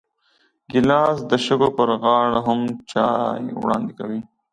[0.71, 2.61] ګیلاس د شګو پر غاړه هم
[2.91, 4.21] چای وړاندې کوي.